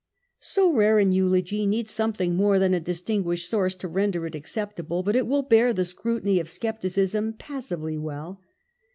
[0.39, 4.33] So rare an eulogy needs some thing more than a distinguished source to render it
[4.33, 8.41] acceptable, but it will bear the scrutiny of scepticism passably well.